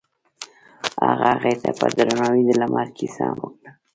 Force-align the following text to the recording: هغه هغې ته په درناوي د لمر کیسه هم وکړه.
هغه 1.07 1.25
هغې 1.33 1.53
ته 1.61 1.69
په 1.79 1.85
درناوي 1.97 2.41
د 2.45 2.51
لمر 2.61 2.87
کیسه 2.97 3.21
هم 3.29 3.37
وکړه. 3.43 3.71